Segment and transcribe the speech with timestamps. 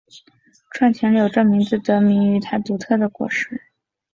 [0.71, 3.61] 串钱柳这名字得名于它独特的果实。